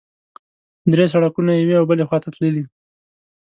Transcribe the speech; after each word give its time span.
درې 0.93 1.05
سړکونه 1.13 1.51
یوې 1.53 1.75
او 1.79 1.85
بلې 1.89 2.03
خوا 2.07 2.17
ته 2.23 2.29
تللي. 2.35 2.63